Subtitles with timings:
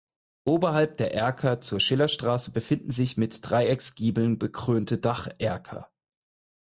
[0.45, 5.91] Oberhalb der Erker zur Schillerstraße befinden sich mit Dreiecksgiebeln bekrönte Dacherker.